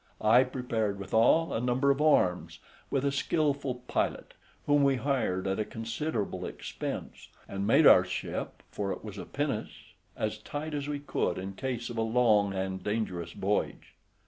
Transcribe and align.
I 0.19 0.43
prepared 0.45 0.97
withal, 0.97 1.53
a 1.53 1.61
number 1.61 1.91
of 1.91 2.01
arms, 2.01 2.57
with 2.89 3.05
a 3.05 3.11
skilful 3.11 3.83
pilot, 3.87 4.33
whom 4.65 4.81
we 4.83 4.95
hired 4.95 5.45
at 5.45 5.59
a 5.59 5.63
considerable 5.63 6.43
expense, 6.43 7.27
and 7.47 7.67
made 7.67 7.85
our 7.85 8.03
ship 8.03 8.63
(for 8.71 8.91
it 8.91 9.03
was 9.03 9.19
a 9.19 9.27
pinnace), 9.27 9.93
as 10.17 10.39
tight 10.39 10.73
as 10.73 10.87
we 10.87 10.97
could 10.97 11.37
in 11.37 11.53
case 11.53 11.91
of 11.91 11.99
a 11.99 12.01
long 12.01 12.51
and 12.51 12.83
dangerous 12.83 13.33
voyage. 13.33 13.93